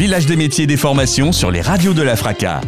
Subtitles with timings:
[0.00, 2.62] village des métiers et des formations sur les radios de la FRACA.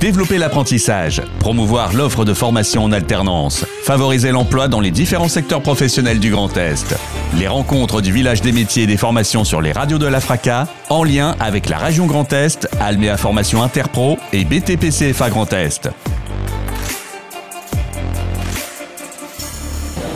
[0.00, 6.20] Développer l'apprentissage, promouvoir l'offre de formation en alternance, favoriser l'emploi dans les différents secteurs professionnels
[6.20, 6.96] du Grand Est.
[7.38, 10.68] Les rencontres du village des métiers et des formations sur les radios de la FRACA,
[10.88, 15.90] en lien avec la région Grand Est, Alméa Formation Interpro et BTPCFA Grand Est.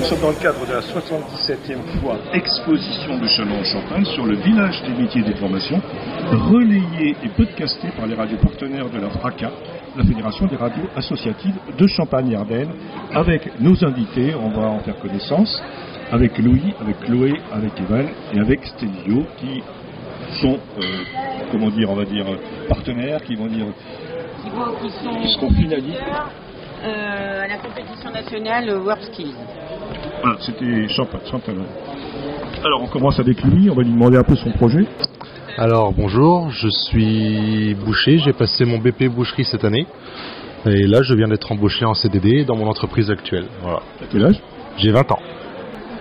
[0.00, 4.82] Nous sommes dans le cadre de la 77e fois exposition de Châlons-en-Champagne sur le village
[4.82, 5.80] des métiers et des formations,
[6.32, 9.50] relayé et podcasté par les radios partenaires de la FRACA,
[9.96, 12.68] la Fédération des radios associatives de Champagne-Ardenne.
[13.14, 15.62] Avec nos invités, on va en faire connaissance,
[16.10, 19.62] avec Louis, avec Chloé, avec Evan et avec Stelio, qui
[20.40, 20.82] sont, euh,
[21.52, 22.24] comment dire, on va dire,
[22.68, 23.66] partenaires, qui vont dire,
[24.42, 26.00] qui, vont- qui sont Qui seront finalistes.
[26.84, 29.34] euh, à la compétition nationale euh, World Skills.
[30.22, 31.56] voilà, c'était Champagne, Champagne.
[32.64, 34.84] Alors on commence avec Louis, on va lui demander un peu son projet.
[35.56, 39.86] Alors bonjour, je suis boucher, j'ai passé mon BP boucherie cette année
[40.66, 43.46] et là je viens d'être embauché en CDD dans mon entreprise actuelle.
[43.62, 43.78] Voilà.
[43.78, 44.40] À quel âge?
[44.78, 45.20] J'ai 20 ans.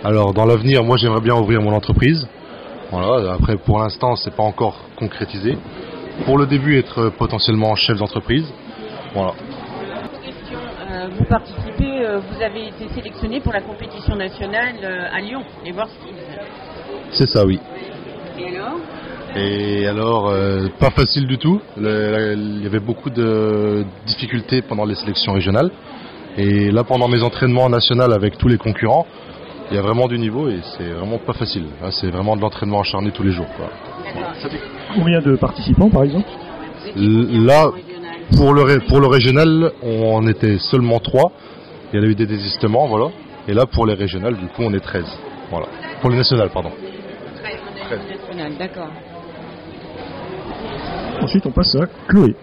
[0.03, 2.27] Alors dans l'avenir, moi j'aimerais bien ouvrir mon entreprise.
[2.89, 5.55] Voilà, après pour l'instant c'est pas encore concrétisé.
[6.25, 8.51] Pour le début être potentiellement chef d'entreprise.
[9.13, 9.33] Voilà.
[10.25, 10.57] Question,
[10.89, 15.43] euh, vous participez, euh, vous avez été sélectionné pour la compétition nationale euh, à Lyon,
[15.63, 15.91] les World.
[17.11, 17.59] C'est ça oui.
[18.39, 18.79] Et alors?
[19.35, 21.59] Et alors, euh, pas facile du tout.
[21.77, 25.71] Le- la- il y avait beaucoup de difficultés pendant les sélections régionales.
[26.37, 29.05] Et là, pendant mes entraînements nationaux avec tous les concurrents,
[29.71, 31.63] il y a vraiment du niveau et c'est vraiment pas facile.
[31.81, 33.47] Là, c'est vraiment de l'entraînement acharné tous les jours.
[33.57, 33.69] quoi.
[34.95, 36.27] Combien de participants par exemple?
[36.95, 37.71] Là,
[38.37, 41.31] Pour le, ré- pour le régional, on était seulement 3.
[41.91, 43.07] Il y a eu des désistements, voilà.
[43.47, 45.05] Et là, pour les régionales, du coup, on est 13.
[45.51, 45.67] Voilà.
[46.01, 46.71] Pour les nationales, pardon.
[47.43, 48.87] Treize, on a une nationale, d'accord.
[51.21, 52.35] Ensuite on passe à Chloé.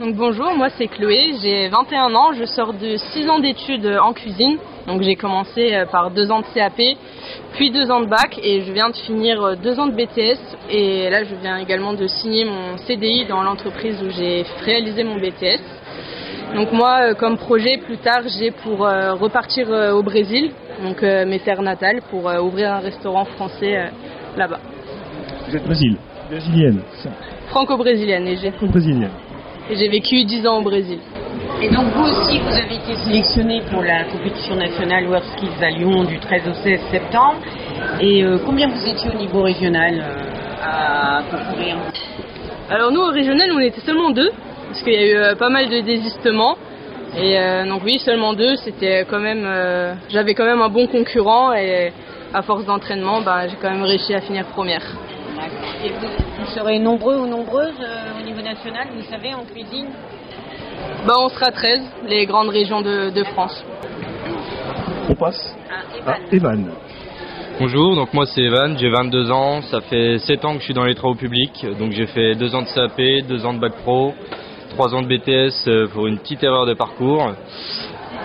[0.00, 4.12] Donc bonjour, moi c'est Chloé, j'ai 21 ans, je sors de 6 ans d'études en
[4.12, 4.58] cuisine.
[4.86, 6.80] Donc j'ai commencé euh, par 2 ans de CAP,
[7.52, 10.40] puis 2 ans de bac et je viens de finir 2 ans de BTS
[10.70, 15.16] et là je viens également de signer mon CDI dans l'entreprise où j'ai réalisé mon
[15.16, 15.60] BTS.
[16.54, 20.50] Donc moi euh, comme projet plus tard j'ai pour euh, repartir euh, au Brésil,
[20.82, 23.86] donc euh, mes terres natales, pour euh, ouvrir un restaurant français euh,
[24.36, 24.60] là-bas.
[25.48, 25.96] Vous êtes Brésil,
[26.32, 27.10] brésilienne, ça,
[27.48, 29.10] Franco-brésilienne et j'ai brésilienne.
[29.68, 30.98] et j'ai vécu 10 ans au Brésil.
[31.60, 35.68] Et donc vous aussi, vous avez été sélectionné pour la compétition nationale World Skills à
[35.68, 37.36] Lyon du 13 au 16 septembre.
[38.00, 41.76] Et euh, combien vous étiez au niveau régional euh, à concourir?
[42.70, 44.30] Alors nous au régional on était seulement deux
[44.68, 46.56] parce qu'il y a eu euh, pas mal de désistements
[47.14, 50.86] et euh, donc oui seulement deux c'était quand même euh, j'avais quand même un bon
[50.86, 51.92] concurrent et
[52.32, 54.82] à force d'entraînement ben, j'ai quand même réussi à finir première.
[55.84, 56.08] Et vous,
[56.40, 59.88] vous serez nombreux ou nombreuses euh, au niveau national, vous savez, en cuisine
[61.06, 63.64] Ben, on sera 13 les grandes régions de, de France.
[65.08, 66.60] On passe Ah, à Evan.
[66.60, 66.70] Evan.
[67.58, 70.74] Bonjour, donc moi c'est Evan, j'ai 22 ans, ça fait 7 ans que je suis
[70.74, 73.72] dans les travaux publics, donc j'ai fait 2 ans de CAP, 2 ans de bac
[73.82, 74.14] pro,
[74.70, 77.32] 3 ans de BTS euh, pour une petite erreur de parcours.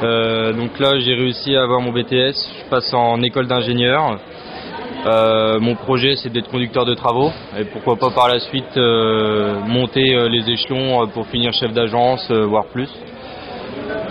[0.03, 4.19] Euh, donc là j'ai réussi à avoir mon BTS, je passe en école d'ingénieur.
[5.07, 9.59] Euh, mon projet c'est d'être conducteur de travaux et pourquoi pas par la suite euh,
[9.65, 12.89] monter euh, les échelons pour finir chef d'agence, voire plus.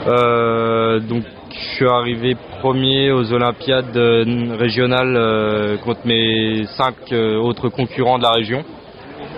[0.07, 3.97] Donc je suis arrivé premier aux Olympiades
[4.59, 8.65] régionales contre mes cinq autres concurrents de la région.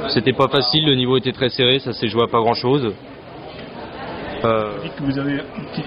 [0.08, 2.92] C'était pas facile, le niveau était très serré, ça s'est joué à pas grand chose.
[4.42, 5.41] Vous vous avez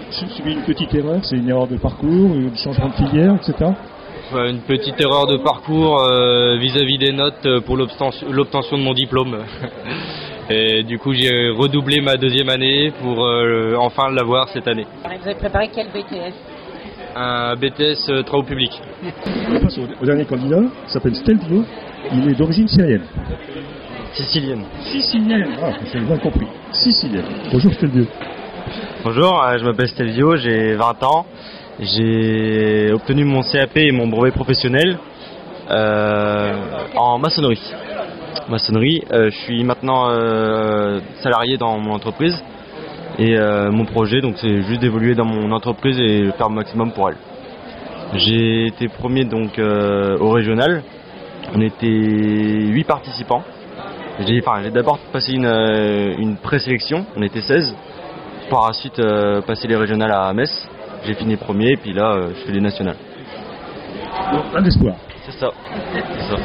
[0.09, 3.71] subi une petite erreur, c'est une erreur de parcours, un changement de filière, etc.
[4.35, 8.93] une petite erreur de parcours euh, vis-à-vis des notes euh, pour l'obtention l'obtention de mon
[8.93, 9.37] diplôme.
[10.49, 14.85] Et du coup j'ai redoublé ma deuxième année pour euh, enfin l'avoir cette année.
[15.03, 16.33] Vous avez préparé quel BTS
[17.15, 18.81] Un BTS euh, travaux publics.
[19.49, 21.63] On passe au, au dernier candidat, il s'appelle Stelvio,
[22.13, 23.03] il est d'origine syrienne.
[24.13, 24.65] Sicilienne.
[24.81, 26.47] Sicilienne, ah, j'ai bien compris.
[26.71, 27.25] Sicilienne.
[27.51, 28.05] Bonjour Stelvio.
[29.03, 31.25] Bonjour, je m'appelle Stelvio, j'ai 20 ans.
[31.81, 34.99] J'ai obtenu mon CAP et mon brevet professionnel
[35.71, 36.53] euh,
[36.95, 37.59] en maçonnerie.
[38.49, 42.37] Maçonnerie, euh, je suis maintenant euh, salarié dans mon entreprise
[43.17, 43.35] et
[43.71, 47.17] mon projet donc c'est juste d'évoluer dans mon entreprise et faire le maximum pour elle.
[48.13, 50.83] J'ai été premier donc au régional.
[51.55, 53.43] On était 8 participants.
[54.27, 54.41] J'ai
[54.71, 55.45] d'abord passé une,
[56.19, 57.75] une présélection, on était 16
[58.51, 59.01] par la suite
[59.47, 60.69] passer les régionales à Metz.
[61.05, 62.97] J'ai fini premier, puis là, euh, je fais les nationales.
[64.55, 64.95] Un espoir.
[65.25, 65.51] C'est ça.
[65.93, 66.35] C'est ça.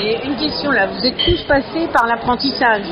[0.00, 2.86] Et une question là, vous êtes tous passés par l'apprentissage.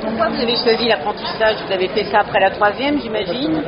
[0.00, 3.62] Pourquoi vous avez choisi l'apprentissage Vous avez fait ça après la troisième, j'imagine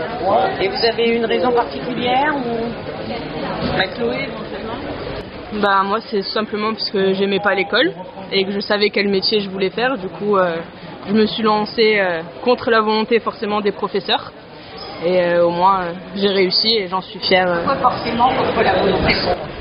[0.61, 6.91] Et vous avez une raison particulière ou La Chloé, éventuellement Bah moi c'est simplement parce
[6.91, 7.93] que j'aimais pas l'école
[8.33, 9.97] et que je savais quel métier je voulais faire.
[9.97, 10.57] Du coup euh,
[11.09, 14.33] je me suis lancée euh, contre la volonté forcément des professeurs.
[15.05, 17.47] Et euh, au moins euh, j'ai réussi et j'en suis fière.
[17.47, 17.65] euh.
[17.65, 19.15] Pourquoi forcément contre la volonté?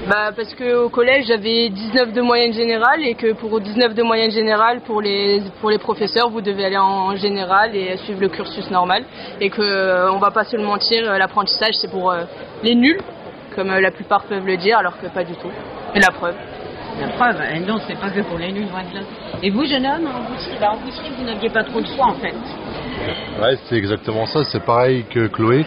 [0.08, 4.32] Bah parce qu'au collège j'avais 19 de moyenne générale et que pour 19 de moyenne
[4.32, 8.70] générale pour les pour les professeurs vous devez aller en général et suivre le cursus
[8.72, 9.04] normal
[9.42, 12.24] et que on va pas se le mentir l'apprentissage c'est pour euh,
[12.64, 13.02] les nuls
[13.56, 15.52] comme la plupart peuvent le dire alors que pas du tout.
[15.94, 16.36] Et la preuve.
[17.00, 19.02] La preuve, hein, non, c'est pas que pour les nuls, loin de là.
[19.44, 22.06] Et vous, jeune homme, en boucherie, bah, en boucherie, vous n'aviez pas trop le choix
[22.08, 22.34] en fait.
[23.42, 24.44] Ouais, c'est exactement ça.
[24.46, 25.66] C'est pareil que Chloé.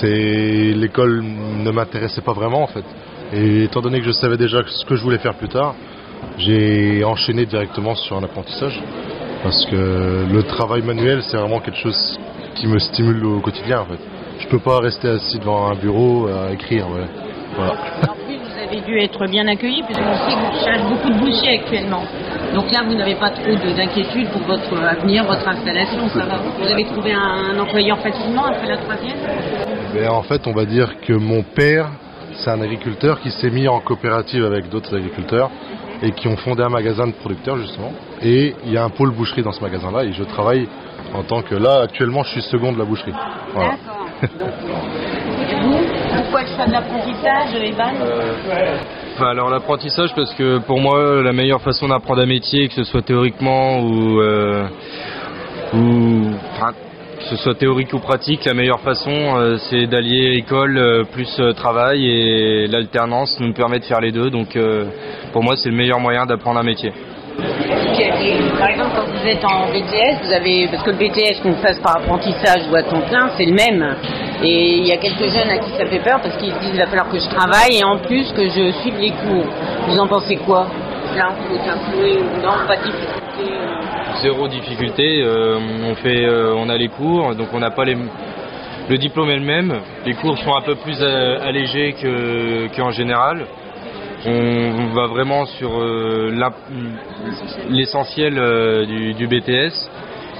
[0.00, 2.84] C'est l'école ne m'intéressait pas vraiment en fait.
[3.32, 5.74] Et étant donné que je savais déjà ce que je voulais faire plus tard,
[6.38, 8.80] j'ai enchaîné directement sur un apprentissage
[9.42, 12.18] parce que le travail manuel c'est vraiment quelque chose
[12.54, 14.00] qui me stimule au quotidien en fait.
[14.38, 16.88] Je peux pas rester assis devant un bureau à écrire.
[16.88, 17.06] ouais.
[17.56, 17.74] Voilà.
[18.70, 22.02] Avez dû être bien accueilli, puisque on sait que vous cherchez beaucoup de bouchers actuellement.
[22.54, 26.36] Donc là, vous n'avez pas trop de- d'inquiétude pour votre avenir, votre installation, ça va.
[26.58, 29.16] Vous avez trouvé un, un employeur facilement après la troisième
[29.94, 31.88] Ben, en fait, on va dire que mon père,
[32.34, 35.50] c'est un agriculteur qui s'est mis en coopérative avec d'autres agriculteurs
[36.02, 37.92] et qui ont fondé un magasin de producteurs justement.
[38.22, 40.68] Et il y a un pôle boucherie dans ce magasin-là et je travaille
[41.14, 43.14] en tant que là actuellement je suis second de la boucherie.
[43.54, 43.70] Voilà.
[43.70, 43.97] D'accord.
[46.16, 47.94] Pourquoi le choix de l'apprentissage, Evan
[49.20, 53.02] alors l'apprentissage parce que pour moi la meilleure façon d'apprendre un métier que ce soit
[53.02, 54.68] théoriquement ou euh,
[57.18, 61.28] que ce soit théorique ou pratique la meilleure façon euh, c'est d'allier école euh, plus
[61.40, 64.56] euh, travail et l'alternance nous permet de faire les deux donc
[65.32, 66.92] pour moi c'est le meilleur moyen d'apprendre un métier.
[68.58, 71.78] Par exemple, quand vous êtes en BTS, vous avez, parce que le BTS qu'on fasse
[71.78, 73.96] par apprentissage ou à temps plein, c'est le même.
[74.42, 76.70] Et il y a quelques jeunes à qui ça fait peur parce qu'ils se disent
[76.74, 79.46] il va falloir que je travaille et en plus que je suive les cours.
[79.86, 80.66] Vous en pensez quoi?
[81.16, 85.58] Là, ou non Pas de difficulté euh, Zéro difficulté, euh,
[85.88, 87.96] on fait, euh, on a les cours, donc on n'a pas les,
[88.88, 89.80] le diplôme est le même.
[90.04, 93.46] Les cours sont un peu plus allégés que qu'en général.
[94.26, 96.32] On, va vraiment sur euh,
[97.68, 99.88] l'essentiel euh, du, du BTS.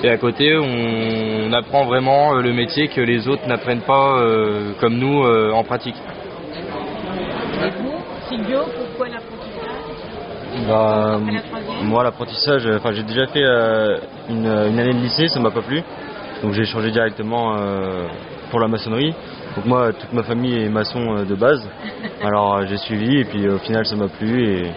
[0.03, 4.19] Et à côté, on, on apprend vraiment euh, le métier que les autres n'apprennent pas
[4.19, 5.97] euh, comme nous euh, en pratique.
[5.97, 7.95] Et vous,
[8.29, 9.69] Silvio, pourquoi l'apprentissage?
[10.69, 11.21] Bah,
[11.83, 13.99] moi, l'apprentissage, enfin, j'ai déjà fait euh,
[14.29, 15.83] une, une année de lycée, ça m'a pas plu.
[16.43, 18.07] Donc, j'ai changé directement euh,
[18.51, 19.15] pour la maçonnerie.
[19.59, 21.69] Donc, moi, toute ma famille est maçon euh, de base.
[22.23, 24.41] Alors, euh, j'ai suivi et puis euh, au final, ça m'a plu.
[24.45, 24.71] Et,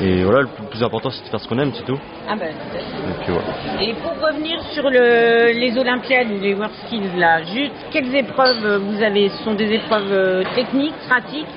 [0.00, 1.98] et voilà, le plus, important, c'est de faire ce qu'on aime, c'est tout.
[2.30, 3.88] Ah ben, Et puis.
[3.88, 8.76] Et pour revenir sur le- les Olympiades ou les World Skills, là, juste quelles épreuves
[8.76, 11.48] vous avez Ce sont des épreuves techniques, pratiques?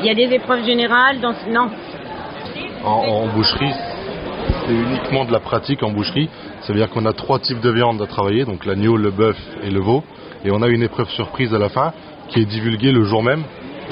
[0.00, 1.32] Il y a des épreuves générales dans...
[1.48, 1.70] Non?
[2.84, 3.72] En, en boucherie,
[4.66, 6.28] c'est uniquement de la pratique en boucherie.
[6.62, 9.36] Ça veut dire qu'on a trois types de viande à travailler, donc l'agneau, le bœuf
[9.62, 10.02] et le veau.
[10.44, 11.92] Et on a une épreuve surprise à la fin
[12.28, 13.42] qui est divulguée le jour même.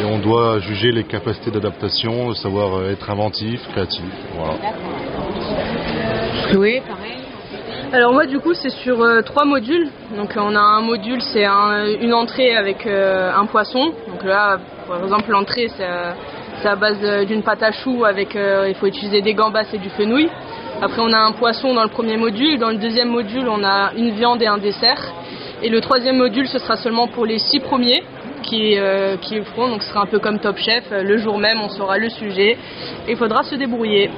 [0.01, 4.05] Et on doit juger les capacités d'adaptation, savoir euh, être inventif, créatif.
[4.37, 4.55] Voilà.
[6.51, 7.19] Chloé, pareil.
[7.93, 9.89] Alors moi du coup c'est sur euh, trois modules.
[10.17, 13.93] Donc on a un module c'est un- une entrée avec euh, un poisson.
[14.09, 16.13] Donc là par exemple l'entrée c'est euh,
[16.63, 19.79] c'est à base d'une pâte à choux avec euh, il faut utiliser des gambas et
[19.79, 20.29] du fenouil.
[20.83, 22.59] Après on a un poisson dans le premier module.
[22.59, 25.03] Dans le deuxième module on a une viande et un dessert.
[25.63, 28.03] Et le troisième module ce sera seulement pour les six premiers
[28.43, 29.69] qui, euh, qui le feront.
[29.69, 30.85] Donc ce sera un peu comme Top Chef.
[30.93, 32.57] Euh, Le jour même on saura le sujet
[33.07, 34.11] et il faudra se débrouiller.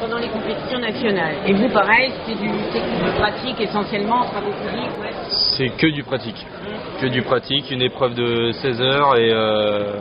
[0.00, 1.36] Pendant les compétitions nationales.
[1.46, 5.10] Et vous, pareil, c'est du technique, du pratique essentiellement en travaux publics ouais.
[5.28, 6.46] C'est que du pratique.
[7.00, 9.94] Que du pratique, une épreuve de 16 heures et euh,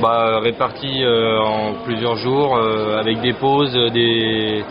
[0.00, 4.64] bah, répartie euh, en plusieurs jours euh, avec des pauses, des,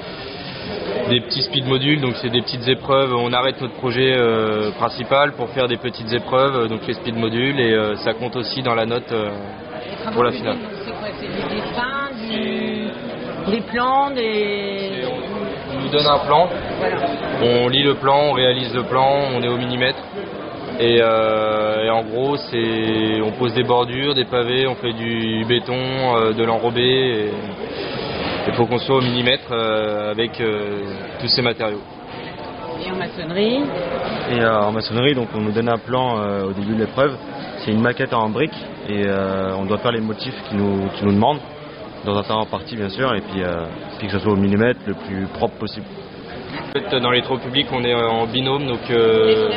[1.10, 3.14] des petits speed modules, donc c'est des petites épreuves.
[3.16, 7.16] On arrête notre projet euh, principal pour faire des petites épreuves, euh, donc les speed
[7.16, 9.14] modules, et euh, ça compte aussi dans la note
[10.14, 10.58] pour la finale.
[10.86, 13.52] C'est quoi C'est du dessin, du...
[13.52, 15.04] des plans, des...
[15.76, 16.98] On nous donne un plan, Voilà.
[17.42, 20.00] on lit le plan, on réalise le plan, on est au millimètre.
[20.80, 25.44] Et, euh, et en gros, c'est, on pose des bordures, des pavés, on fait du
[25.46, 26.82] béton, euh, de l'enrobé.
[26.82, 27.32] et
[28.48, 30.82] Il faut qu'on soit au millimètre euh, avec euh,
[31.20, 31.82] tous ces matériaux.
[32.86, 33.60] Et en maçonnerie
[34.32, 37.16] Et euh, en maçonnerie, donc on nous donne un plan euh, au début de l'épreuve.
[37.60, 38.52] C'est une maquette en briques
[38.88, 41.40] et euh, on doit faire les motifs qu'ils nous, qu'ils nous demandent.
[42.06, 43.42] dans un terrain parti bien sûr, et puis,
[43.98, 45.86] puis que ce soit au millimètre le plus propre possible.
[47.02, 49.50] Dans les travaux publics, on est en binôme, donc euh,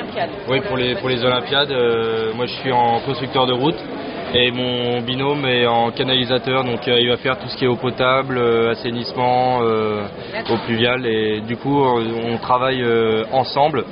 [0.48, 1.70] oui pour les pour les Olympiades.
[1.70, 3.78] euh, moi, je suis en constructeur de route
[4.34, 7.68] et mon binôme est en canalisateur, donc euh, il va faire tout ce qui est
[7.68, 10.04] eau potable, euh, assainissement, euh,
[10.48, 12.84] eau pluviale, et du coup, on travaille
[13.30, 13.84] ensemble.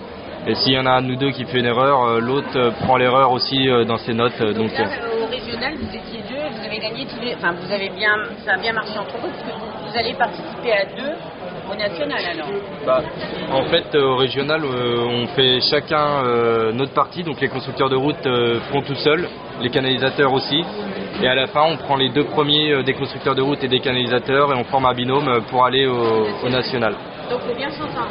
[0.47, 2.97] Et s'il y en a un de nous deux qui fait une erreur, l'autre prend
[2.97, 4.41] l'erreur aussi dans ses notes.
[4.41, 4.87] donc, Là,
[5.23, 7.35] au régional, vous étiez deux, vous avez gagné tous les...
[7.35, 8.15] Enfin, vous avez bien...
[8.47, 11.13] Ça a bien marché entre vous, parce que vous, vous allez participer à deux
[11.71, 12.49] au national, alors.
[12.87, 13.03] Bah,
[13.53, 16.23] en fait, au régional, on fait chacun
[16.73, 17.23] notre partie.
[17.23, 18.27] Donc les constructeurs de route
[18.73, 19.29] font tout seuls,
[19.61, 20.65] les canalisateurs aussi.
[21.23, 23.69] Et à la fin, on prend les deux premiers euh, des constructeurs de route et
[23.69, 26.95] des canalisateurs et on forme un binôme euh, pour aller au, au national.
[27.31, 28.09] Donc, faut bien s'entendre.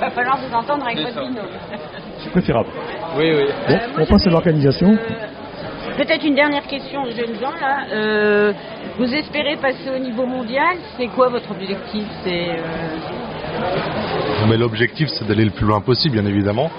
[0.00, 1.46] Va falloir vous entendre avec votre binôme.
[2.18, 2.68] C'est préférable.
[3.16, 3.44] Oui, oui.
[3.68, 4.88] Bon, Euh, moi, on passe à l'organisation.
[4.92, 7.86] euh, Peut-être une dernière question aux jeunes gens là.
[7.92, 8.52] Euh,
[8.98, 10.76] vous espérez passer au niveau mondial?
[10.96, 12.04] C'est quoi votre objectif?
[12.24, 16.70] C'est euh, Mais l'objectif, c'est d'aller le plus loin possible, bien évidemment,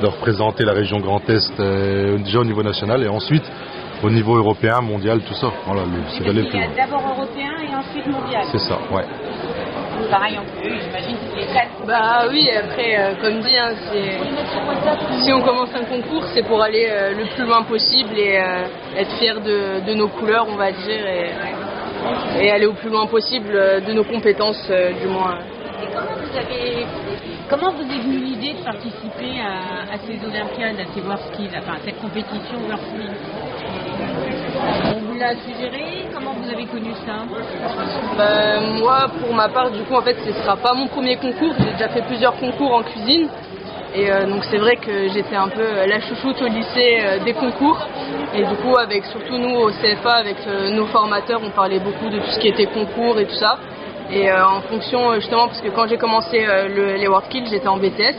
[0.00, 3.44] de représenter la région Grand Est euh, déjà au niveau national et ensuite
[4.02, 5.48] au niveau européen, mondial, tout ça.
[5.66, 6.68] Voilà, c'est d'aller plus loin.
[6.76, 8.42] d'abord européen et ensuite mondial.
[8.52, 9.04] C'est ça, ouais.
[10.10, 11.84] Pareil en plus, j'imagine que les quatre.
[11.86, 13.72] Bah oui, après, euh, comme dit, hein,
[15.22, 18.64] si on commence un concours, c'est pour aller euh, le plus loin possible et euh,
[18.96, 23.06] être fier de, de nos couleurs, on va dire, et, et aller au plus loin
[23.06, 25.38] possible euh, de nos compétences, euh, du moins.
[25.82, 26.86] Et comment vous avez,
[27.48, 31.20] comment vous est venue l'idée de participer à, ces Olympiades, à ces World
[31.58, 33.16] enfin à cette compétition World
[34.96, 37.24] On vous l'a suggéré Comment vous avez connu ça
[38.16, 41.54] Bah, moi, pour ma part, du coup, en fait, ce sera pas mon premier concours.
[41.58, 43.28] J'ai déjà fait plusieurs concours en cuisine.
[43.94, 47.24] Et euh, donc c'est vrai que j'étais un peu euh, la chouchoute au lycée euh,
[47.24, 47.78] des concours.
[48.34, 50.36] Et du coup, avec surtout nous au CFA, avec
[50.72, 53.58] nos formateurs, on parlait beaucoup de tout ce qui était concours et tout ça.
[54.10, 57.26] Et euh, en fonction, euh, justement, parce que quand j'ai commencé euh, le- les World
[57.26, 58.16] Skills, j'étais en BTS.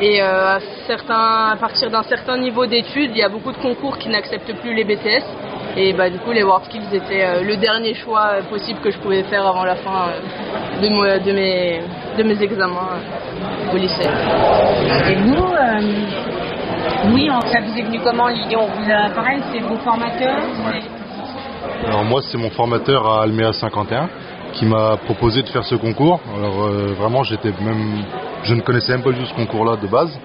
[0.00, 3.58] Et euh, à, certains, à partir d'un certain niveau d'études, il y a beaucoup de
[3.58, 5.22] concours qui n'acceptent plus les BTS.
[5.76, 8.98] Et bah, du coup, les World Skills étaient euh, le dernier choix possible que je
[8.98, 11.80] pouvais faire avant la fin euh, de, mo- de mes,
[12.18, 12.88] de mes examens
[13.70, 14.08] euh, au lycée.
[15.08, 19.60] Et vous, euh, oui, ça vous est venu comment l'idée On vous a, pareil, c'est
[19.60, 20.36] vos formateurs
[21.86, 24.08] Alors moi, c'est mon formateur à Almea 51
[24.52, 26.20] qui m'a proposé de faire ce concours.
[26.36, 28.02] Alors euh, vraiment, j'étais même,
[28.44, 30.18] je ne connaissais même pas du tout ce concours-là de base.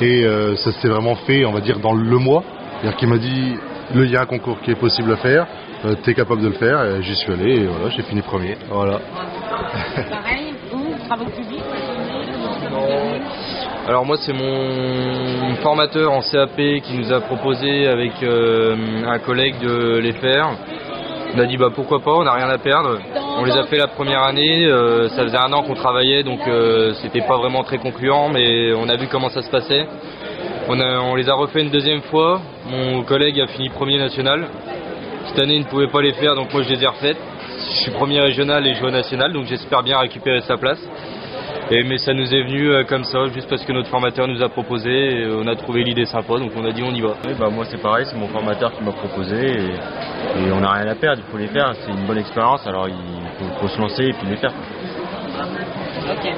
[0.00, 2.42] Et euh, ça s'est vraiment fait, on va dire, dans le mois.
[2.80, 3.54] C'est-à-dire qu'il m'a dit,
[3.94, 5.46] le- il y a un concours qui est possible à faire,
[5.84, 6.84] euh, t'es capable de le faire.
[6.84, 8.56] Et J'y suis allé et voilà, j'ai fini premier.
[8.70, 8.98] Voilà.
[10.10, 11.62] Pareil, vous, travaux publics,
[13.88, 18.76] Alors moi c'est mon formateur en CAP qui nous a proposé avec euh,
[19.06, 20.50] un collègue de les faire.
[21.34, 22.98] On a dit bah pourquoi pas, on n'a rien à perdre.
[23.38, 26.40] On les a fait la première année, euh, ça faisait un an qu'on travaillait donc
[26.46, 29.86] euh, c'était pas vraiment très concluant mais on a vu comment ça se passait.
[30.68, 34.46] On, a- on les a refait une deuxième fois, mon collègue a fini premier national.
[35.28, 37.16] Cette année il ne pouvait pas les faire donc moi je les ai refaites.
[37.58, 40.80] Je suis premier régional et je joue au national donc j'espère bien récupérer sa place.
[41.72, 44.42] Et, mais ça nous est venu euh, comme ça, juste parce que notre formateur nous
[44.42, 47.14] a proposé, et on a trouvé l'idée sympa, donc on a dit on y va.
[47.24, 50.70] Oui, bah, moi c'est pareil, c'est mon formateur qui m'a proposé et, et on n'a
[50.72, 52.94] rien à perdre, il faut les faire, c'est une bonne expérience, alors il
[53.38, 54.52] faut, faut se lancer et puis les faire.
[56.10, 56.30] Ok.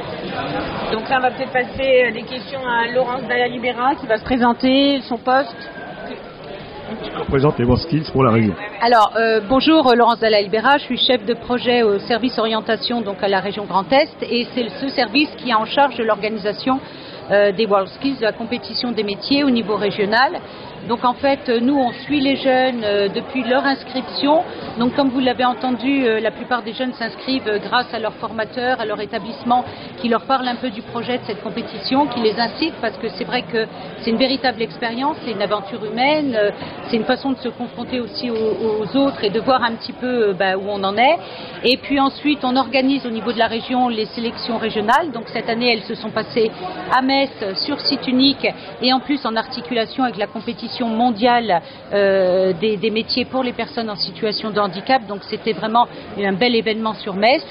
[0.92, 4.18] Donc là, on va peut-être passer euh, les questions à Laurence Dalla Libera qui va
[4.18, 5.56] se présenter, son poste.
[7.58, 8.54] Les Skills pour la région.
[8.80, 13.00] Alors, euh, bonjour euh, Laurence Dalla Libera, je suis chef de projet au service orientation
[13.00, 16.04] donc à la région Grand Est et c'est ce service qui est en charge de
[16.04, 16.80] l'organisation
[17.30, 20.32] euh, des World Skills, de la compétition des métiers au niveau régional.
[20.88, 24.42] Donc en fait, euh, nous on suit les jeunes euh, depuis leur inscription.
[24.78, 28.80] Donc comme vous l'avez entendu, euh, la plupart des jeunes s'inscrivent grâce à leur formateur,
[28.80, 29.64] à leur établissement
[29.96, 33.08] qui leur parle un peu du projet de cette compétition, qui les incite parce que
[33.08, 33.66] c'est vrai que
[34.02, 36.36] c'est une véritable expérience, c'est une aventure humaine,
[36.90, 40.34] c'est une façon de se confronter aussi aux, autres et de voir un petit peu
[40.34, 41.16] bah, où on en est.
[41.62, 45.10] Et puis ensuite, on organise au niveau de la région les sélections régionales.
[45.12, 46.50] Donc cette année, elles se sont passées
[46.92, 47.30] à Metz
[47.64, 48.46] sur site unique
[48.82, 51.62] et en plus en articulation avec la compétition mondiale
[51.92, 55.06] euh, des, métiers pour les personnes en situation de handicap.
[55.06, 55.86] Donc c'était vraiment
[56.18, 57.44] un bel événement sur Metz.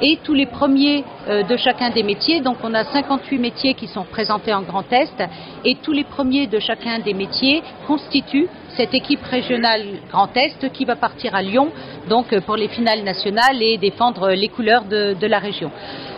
[0.00, 3.86] Et tous les premiers euh, de chacun des métiers, donc on a 58 métiers qui
[3.86, 5.22] sont présentés en Grand Est,
[5.64, 10.84] et tous les premiers de chacun des métiers constituent cette équipe régionale Grand Est qui
[10.84, 11.70] va partir à Lyon
[12.08, 15.70] donc euh, pour les finales nationales et défendre les couleurs de la région.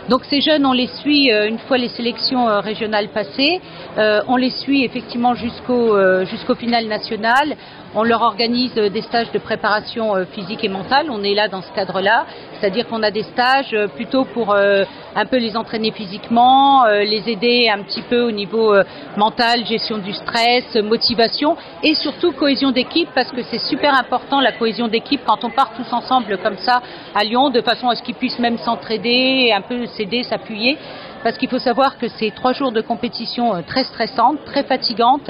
[0.09, 3.61] Donc ces jeunes, on les suit une fois les sélections régionales passées,
[3.95, 7.55] on les suit effectivement jusqu'au jusqu'au final national.
[7.95, 11.07] On leur organise des stages de préparation physique et mentale.
[11.09, 12.25] On est là dans ce cadre-là,
[12.59, 17.81] c'est-à-dire qu'on a des stages plutôt pour un peu les entraîner physiquement, les aider un
[17.83, 18.75] petit peu au niveau
[19.17, 24.51] mental, gestion du stress, motivation et surtout cohésion d'équipe parce que c'est super important la
[24.51, 26.81] cohésion d'équipe quand on part tous ensemble comme ça
[27.15, 29.87] à Lyon de façon à ce qu'ils puissent même s'entraider, un peu
[30.23, 30.77] s'appuyer
[31.23, 35.29] parce qu'il faut savoir que c'est trois jours de compétition euh, très stressantes, très fatigantes,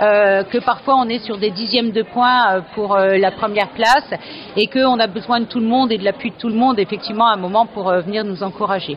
[0.00, 4.10] euh, que parfois on est sur des dixièmes de points euh, pour la première place
[4.56, 6.78] et qu'on a besoin de tout le monde et de l'appui de tout le monde
[6.78, 8.96] effectivement à un moment pour venir nous encourager.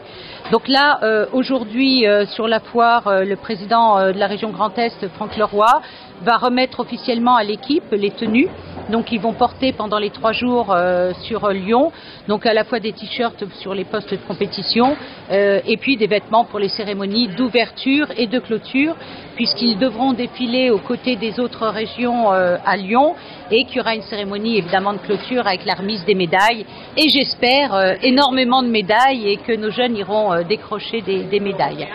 [0.52, 1.00] Donc là,
[1.34, 5.82] aujourd'hui, sur la foire, le président de la région Grand Est, Franck Leroy,
[6.24, 8.50] va remettre officiellement à l'équipe les tenues.
[8.92, 11.92] Donc ils vont porter pendant les trois jours euh, sur Lyon,
[12.28, 14.98] donc à la fois des t-shirts sur les postes de compétition
[15.32, 18.96] euh, et puis des vêtements pour les cérémonies d'ouverture et de clôture,
[19.36, 23.16] puisqu'ils devront défiler aux côtés des autres régions euh, à Lyon
[23.50, 26.66] et qu'il y aura une cérémonie évidemment de clôture avec la remise des médailles
[26.98, 31.88] et j'espère énormément de médailles et que nos jeunes iront décrocher des médailles.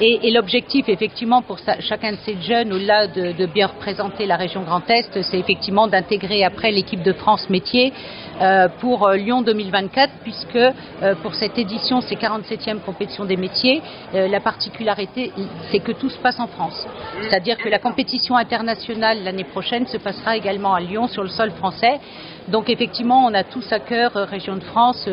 [0.00, 4.88] Et, l'objectif, effectivement, pour chacun de ces jeunes, au-delà de, bien représenter la région Grand
[4.90, 7.92] Est, c'est effectivement d'intégrer après l'équipe de France métier
[8.40, 13.82] euh, pour euh, Lyon 2024, puisque euh, pour cette édition, c'est 47e compétition des métiers,
[14.12, 15.32] la particularité,
[15.70, 16.86] c'est que tout se passe en France.
[17.22, 21.50] C'est-à-dire que la compétition internationale l'année prochaine se passera également à Lyon sur le sol
[21.52, 22.00] français.
[22.48, 25.08] Donc effectivement, on a tous à cœur, région de France,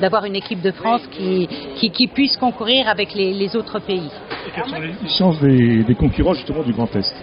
[0.00, 1.48] d'avoir une équipe de France qui,
[1.90, 4.09] qui, puisse concourir avec les, autres pays.
[4.46, 7.14] Et quelles sont les chances des, concurrents justement du Grand Est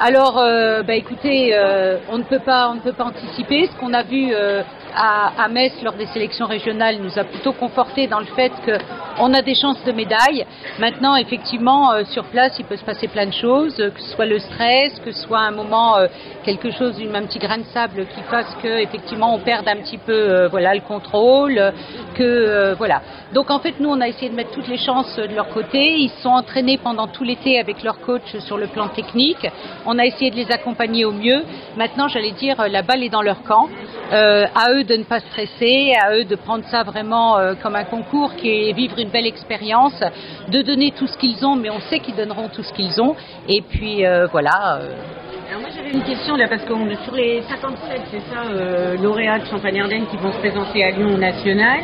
[0.00, 1.54] Alors, bah, écoutez,
[2.10, 3.68] on ne peut pas, on ne peut pas anticiper.
[3.72, 4.32] Ce qu'on a vu
[4.94, 9.42] à, Metz lors des sélections régionales nous a plutôt conforté dans le fait qu'on a
[9.42, 10.44] des chances de médaille.
[10.78, 14.26] Maintenant, effectivement, euh, sur place, il peut se passer plein de choses, que ce soit
[14.26, 16.06] le stress, que ce soit un moment, euh,
[16.44, 19.98] quelque chose, un petit grain de sable qui fasse que, effectivement, on perde un petit
[19.98, 21.72] peu, euh, voilà, le contrôle,
[22.18, 23.00] que, voilà.
[23.32, 25.98] Donc, en fait, nous, on a essayé de mettre toutes les chances de leur côté.
[25.98, 29.46] Ils sont entraînés pendant tout l'été avec leur coach sur le plan technique.
[29.86, 31.44] On a essayé de les accompagner au mieux.
[31.76, 33.68] Maintenant, j'allais dire, la balle est dans leur camp.
[34.10, 37.84] à eux de ne pas stresser, à eux de prendre ça vraiment euh, comme un
[37.84, 40.00] concours qui est vivre une belle expérience,
[40.48, 43.14] de donner tout ce qu'ils ont, mais on sait qu'ils donneront tout ce qu'ils ont.
[43.48, 44.80] Et puis euh, voilà.
[45.48, 45.50] Euh.
[45.50, 48.42] Alors moi j'avais une question là parce que sur les 57, c'est ça,
[49.00, 51.80] lauréats de Champagne-Ardenne qui vont se présenter à Lyon national.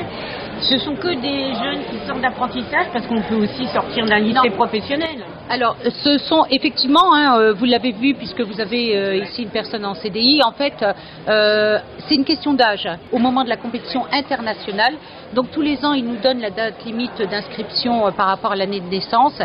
[0.63, 4.51] Ce sont que des jeunes qui sortent d'apprentissage parce qu'on peut aussi sortir d'un lycée
[4.51, 5.25] professionnel.
[5.51, 9.51] Alors, ce sont effectivement, hein, euh, vous l'avez vu puisque vous avez euh, ici une
[9.51, 10.83] personne en CDI, en fait,
[11.29, 12.89] euh, c'est une question d'âge.
[13.13, 14.95] Au moment de la compétition internationale,
[15.35, 18.81] donc tous les ans, ils nous donnent la date limite d'inscription par rapport à l'année
[18.81, 19.39] de naissance.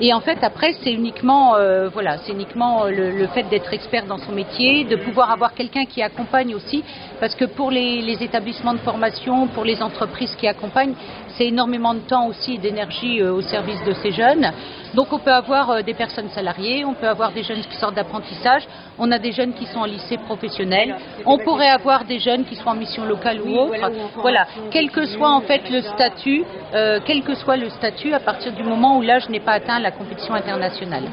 [0.00, 1.54] Et en fait, après, c'est uniquement,
[1.92, 6.02] voilà, c'est uniquement le, fait d'être expert dans son métier, de pouvoir avoir quelqu'un qui
[6.02, 6.84] accompagne aussi,
[7.20, 10.94] parce que pour les, les établissements de formation, pour les entreprises qui accompagnent,
[11.36, 14.50] c'est énormément de temps aussi et d'énergie au service de ces jeunes.
[14.94, 17.94] Donc on peut avoir euh, des personnes salariées, on peut avoir des jeunes qui sortent
[17.94, 18.62] d'apprentissage,
[18.98, 22.56] on a des jeunes qui sont en lycée professionnel, on pourrait avoir des jeunes qui
[22.56, 23.90] sont en mission locale ou autre.
[24.16, 28.20] Voilà, quel que soit en fait le statut, euh, quel que soit le statut, à
[28.20, 31.04] partir du moment où l'âge n'est pas atteint la compétition internationale.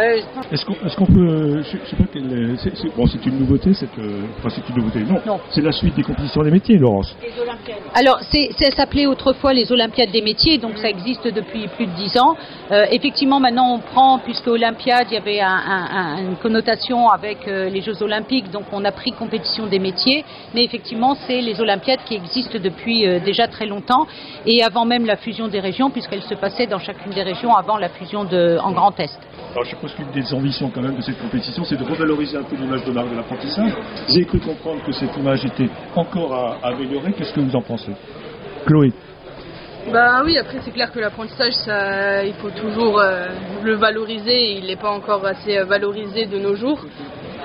[0.00, 1.62] Est-ce qu'on peut.
[1.62, 2.56] Je, sais pas quelle.
[2.58, 3.98] C'est, bon, c'est une nouveauté, cette.
[3.98, 5.00] Euh, enfin, c'est une nouveauté.
[5.26, 7.14] Non, c'est la suite des compétitions des métiers, Laurence.
[7.94, 11.92] Alors, c'est, ça s'appelait autrefois les Olympiades des métiers, donc ça existe depuis plus de
[11.92, 12.36] dix ans.
[12.70, 17.82] Euh, effectivement, maintenant, on prend, puisque Olympiade, il y avait une connotation avec euh, les
[17.82, 20.24] Jeux Olympiques, donc on a pris compétition des métiers.
[20.54, 24.06] Mais effectivement, c'est les Olympiades qui existent depuis déjà très longtemps
[24.46, 27.76] et avant même la fusion des régions, puisqu'elles se passaient dans chacune des régions avant
[27.76, 29.18] la fusion de, en Grand Est.
[29.52, 32.44] Alors, je suppose qu'une des ambitions quand même de cette compétition, c'est de revaloriser un
[32.44, 33.72] peu l'image de marque de l'apprentissage.
[34.08, 37.12] J'ai cru comprendre que cette image était encore à, améliorer.
[37.12, 37.92] Qu'est-ce que vous en pensez?
[38.66, 38.92] Chloé
[39.92, 41.54] bah oui, après c'est clair que l'apprentissage,
[42.24, 43.26] il faut toujours euh,
[43.64, 44.52] le valoriser.
[44.58, 46.78] Il n'est pas encore assez euh, valorisé de nos jours.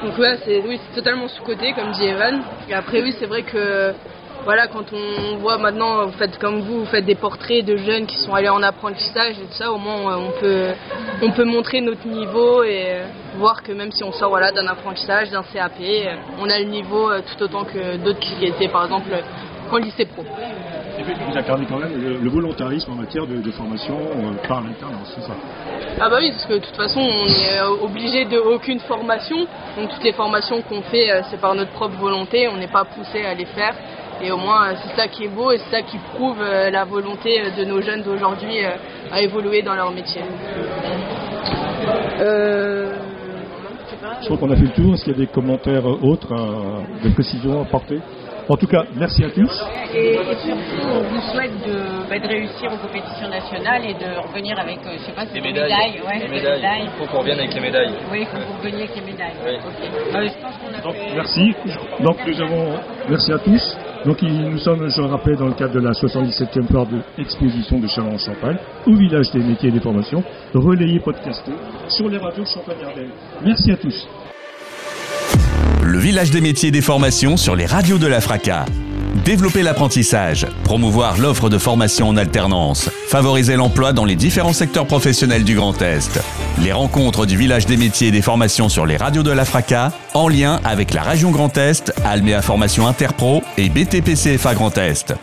[0.04, 2.40] Donc ouais, c'est oui, c'est totalement sous-côté, comme dit Evan.
[2.70, 3.92] Et après oui, c'est vrai que
[4.44, 8.06] voilà, quand on voit maintenant, vous faites comme vous, vous faites des portraits de jeunes
[8.06, 10.70] qui sont allés en apprentissage et tout ça, au moins on peut,
[11.22, 13.02] on peut montrer notre niveau et
[13.38, 15.74] voir que même si on sort voilà, d'un apprentissage, d'un CAP,
[16.40, 19.10] on a le niveau euh, tout autant que d'autres qui étaient par exemple
[19.70, 20.24] en lycée pro.
[21.00, 25.14] Et puis vous incarnez quand même le, volontarisme en matière de, formation euh, par l'alternance,
[25.14, 25.34] c'est ça?
[26.00, 29.46] Ah bah oui, parce que de toute façon on est euh, obligé de aucune formation,
[29.78, 33.24] donc toutes les formations qu'on fait c'est par notre propre volonté, on n'est pas poussé
[33.26, 33.76] à les faire
[34.22, 37.42] Et au moins, c'est ça qui est beau et c'est ça qui prouve la volonté
[37.58, 38.60] de nos jeunes d'aujourd'hui
[39.12, 40.22] à évoluer dans leur métier.
[42.20, 42.94] Je
[44.26, 44.94] crois qu'on a fait le tour.
[44.94, 46.34] Est-ce qu'il y a des commentaires autres,
[47.04, 48.00] des précisions à apporter?
[48.50, 49.52] En tout cas, merci à tous.
[49.94, 54.58] Et, surtout, on vous souhaite de, bah, de, réussir aux compétitions nationales et de revenir
[54.58, 55.68] avec, euh, je sais pas, des médailles.
[55.68, 56.02] médailles.
[56.08, 56.56] Ouais, des médailles.
[56.56, 56.84] médailles.
[56.86, 57.92] Il faut qu'on revienne avec les médailles.
[58.10, 59.34] Oui, il faut qu'on revienne avec les médailles.
[59.46, 59.52] Oui.
[59.52, 61.14] Euh, je pense qu'on a Donc, fait...
[61.14, 61.54] Merci.
[62.00, 63.78] Donc, nous avons, merci à tous.
[64.08, 67.78] Donc, nous sommes, je le rappelle, dans le cadre de la 77e part de exposition
[67.78, 71.52] de Châlons-en-Champagne, au village des métiers et des formations, relayé, podcasté
[71.90, 73.10] sur les radios Champagne-Ardenne.
[73.44, 74.08] Merci à tous
[75.84, 78.66] le village des métiers et des formations sur les radios de la FRACA.
[79.24, 85.44] Développer l'apprentissage, promouvoir l'offre de formation en alternance, favoriser l'emploi dans les différents secteurs professionnels
[85.44, 86.20] du Grand Est.
[86.62, 89.92] Les rencontres du village des métiers et des formations sur les radios de la FRACA,
[90.14, 95.14] en lien avec la région Grand Est, Almea Formation Interpro et BTPCFA Grand Est.